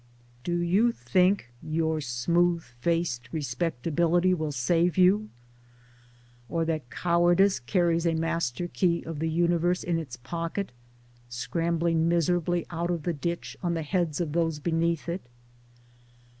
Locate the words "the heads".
13.75-14.19